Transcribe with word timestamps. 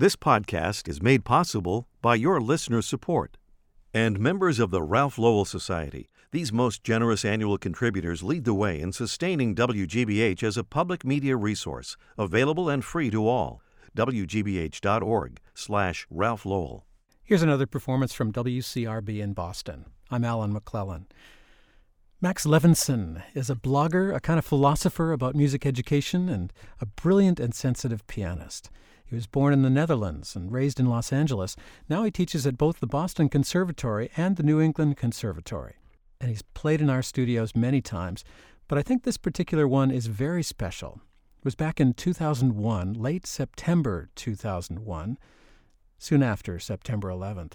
This 0.00 0.16
podcast 0.16 0.88
is 0.88 1.02
made 1.02 1.26
possible 1.26 1.86
by 2.00 2.14
your 2.14 2.40
listener 2.40 2.80
support. 2.80 3.36
And 3.92 4.18
members 4.18 4.58
of 4.58 4.70
the 4.70 4.80
Ralph 4.80 5.18
Lowell 5.18 5.44
Society, 5.44 6.08
these 6.30 6.50
most 6.50 6.82
generous 6.82 7.22
annual 7.22 7.58
contributors 7.58 8.22
lead 8.22 8.46
the 8.46 8.54
way 8.54 8.80
in 8.80 8.92
sustaining 8.92 9.54
WGBH 9.54 10.42
as 10.42 10.56
a 10.56 10.64
public 10.64 11.04
media 11.04 11.36
resource, 11.36 11.98
available 12.16 12.70
and 12.70 12.82
free 12.82 13.10
to 13.10 13.28
all. 13.28 13.60
WGBH.org 13.94 15.38
slash 15.54 16.06
Ralph 16.08 16.46
Lowell. 16.46 16.86
Here's 17.22 17.42
another 17.42 17.66
performance 17.66 18.14
from 18.14 18.32
WCRB 18.32 19.20
in 19.20 19.34
Boston. 19.34 19.84
I'm 20.10 20.24
Alan 20.24 20.58
McLellan. 20.58 21.08
Max 22.22 22.46
Levinson 22.46 23.22
is 23.34 23.50
a 23.50 23.54
blogger, 23.54 24.16
a 24.16 24.20
kind 24.20 24.38
of 24.38 24.46
philosopher 24.46 25.12
about 25.12 25.34
music 25.34 25.66
education, 25.66 26.30
and 26.30 26.54
a 26.80 26.86
brilliant 26.86 27.38
and 27.38 27.54
sensitive 27.54 28.06
pianist. 28.06 28.70
He 29.10 29.16
was 29.16 29.26
born 29.26 29.52
in 29.52 29.62
the 29.62 29.70
Netherlands 29.70 30.36
and 30.36 30.52
raised 30.52 30.78
in 30.78 30.88
Los 30.88 31.12
Angeles. 31.12 31.56
Now 31.88 32.04
he 32.04 32.12
teaches 32.12 32.46
at 32.46 32.56
both 32.56 32.78
the 32.78 32.86
Boston 32.86 33.28
Conservatory 33.28 34.08
and 34.16 34.36
the 34.36 34.44
New 34.44 34.60
England 34.60 34.96
Conservatory. 34.96 35.74
And 36.20 36.30
he's 36.30 36.42
played 36.42 36.80
in 36.80 36.88
our 36.88 37.02
studios 37.02 37.56
many 37.56 37.80
times, 37.80 38.22
but 38.68 38.78
I 38.78 38.82
think 38.82 39.02
this 39.02 39.16
particular 39.16 39.66
one 39.66 39.90
is 39.90 40.06
very 40.06 40.44
special. 40.44 41.00
It 41.38 41.44
was 41.44 41.56
back 41.56 41.80
in 41.80 41.92
2001, 41.92 42.92
late 42.92 43.26
September 43.26 44.10
2001, 44.14 45.18
soon 45.98 46.22
after 46.22 46.60
September 46.60 47.08
11th. 47.08 47.54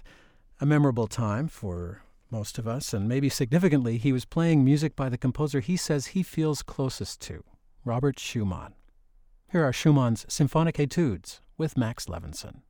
A 0.60 0.66
memorable 0.66 1.06
time 1.06 1.48
for 1.48 2.02
most 2.30 2.58
of 2.58 2.68
us, 2.68 2.92
and 2.92 3.08
maybe 3.08 3.30
significantly, 3.30 3.96
he 3.96 4.12
was 4.12 4.26
playing 4.26 4.62
music 4.62 4.94
by 4.94 5.08
the 5.08 5.16
composer 5.16 5.60
he 5.60 5.78
says 5.78 6.08
he 6.08 6.22
feels 6.22 6.62
closest 6.62 7.22
to, 7.22 7.44
Robert 7.82 8.18
Schumann. 8.18 8.74
Here 9.52 9.64
are 9.64 9.70
Schumann's 9.70 10.26
Symphonic 10.28 10.80
Etudes 10.80 11.40
with 11.56 11.76
Max 11.76 12.06
Levinson. 12.06 12.62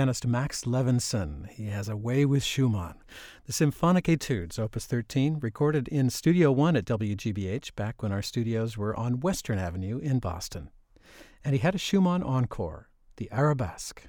Pianist 0.00 0.26
Max 0.26 0.64
Levinson. 0.64 1.46
He 1.50 1.66
has 1.66 1.86
a 1.86 1.94
way 1.94 2.24
with 2.24 2.42
Schumann. 2.42 2.94
The 3.44 3.52
Symphonic 3.52 4.08
Etudes, 4.08 4.58
Opus 4.58 4.86
13, 4.86 5.40
recorded 5.42 5.88
in 5.88 6.08
Studio 6.08 6.50
1 6.52 6.74
at 6.74 6.86
WGBH 6.86 7.74
back 7.74 8.02
when 8.02 8.10
our 8.10 8.22
studios 8.22 8.78
were 8.78 8.98
on 8.98 9.20
Western 9.20 9.58
Avenue 9.58 9.98
in 9.98 10.18
Boston. 10.18 10.70
And 11.44 11.52
he 11.52 11.58
had 11.58 11.74
a 11.74 11.78
Schumann 11.78 12.22
encore, 12.22 12.88
the 13.18 13.28
Arabesque. 13.30 14.08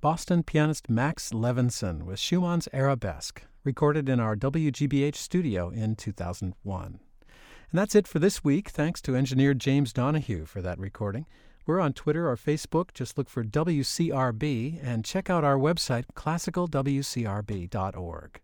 Boston 0.00 0.42
pianist 0.42 0.88
Max 0.88 1.30
Levinson 1.30 2.04
with 2.04 2.18
Schumann's 2.18 2.68
Arabesque, 2.72 3.42
recorded 3.64 4.08
in 4.08 4.18
our 4.18 4.34
WGBH 4.34 5.14
studio 5.14 5.68
in 5.68 5.94
2001. 5.94 6.86
And 6.86 7.78
that's 7.78 7.94
it 7.94 8.08
for 8.08 8.18
this 8.18 8.42
week. 8.42 8.70
Thanks 8.70 9.02
to 9.02 9.14
engineer 9.14 9.52
James 9.52 9.92
Donahue 9.92 10.46
for 10.46 10.62
that 10.62 10.78
recording. 10.78 11.26
We're 11.66 11.80
on 11.80 11.92
Twitter 11.92 12.30
or 12.30 12.36
Facebook. 12.36 12.94
Just 12.94 13.18
look 13.18 13.28
for 13.28 13.44
WCRB 13.44 14.80
and 14.82 15.04
check 15.04 15.28
out 15.28 15.44
our 15.44 15.58
website, 15.58 16.04
classicalwcrb.org. 16.14 18.40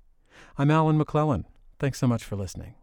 I'm 0.59 0.71
Alan 0.71 1.03
McLellan. 1.03 1.45
Thanks 1.79 1.99
so 1.99 2.07
much 2.07 2.23
for 2.23 2.37
listening. 2.37 2.75